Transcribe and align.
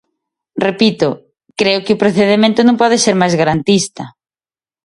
Repito, 0.67 1.07
creo 1.59 1.83
que 1.85 1.95
o 1.95 2.01
procedemento 2.03 2.59
non 2.63 2.79
pode 2.81 2.97
ser 3.03 3.15
máis 3.21 3.33
garantista. 3.41 4.03